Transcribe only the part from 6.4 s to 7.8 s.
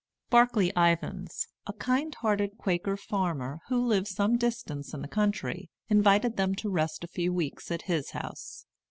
to rest a few weeks